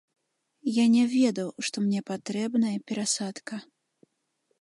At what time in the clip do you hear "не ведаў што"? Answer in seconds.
0.93-1.83